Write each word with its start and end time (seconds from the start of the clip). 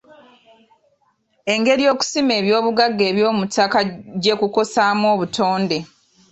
Engeri 1.53 1.83
okusima 1.93 2.31
ebyobugagga 2.39 3.03
eby'omuttaka 3.11 3.79
gye 4.21 4.33
kukosaamu 4.39 5.05
obutonde. 5.13 5.77